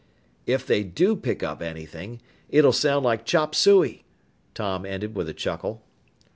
"If 0.47 0.65
they 0.65 0.81
do 0.83 1.15
pick 1.15 1.43
up 1.43 1.61
anything, 1.61 2.21
it'll 2.49 2.71
sound 2.73 3.05
like 3.05 3.23
chop 3.23 3.53
suey," 3.53 4.03
Tom 4.55 4.83
ended 4.83 5.15
with 5.15 5.29
a 5.29 5.33
chuckle. 5.35 5.83